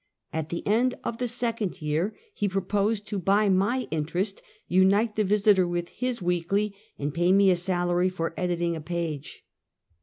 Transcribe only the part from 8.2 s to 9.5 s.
editing a page.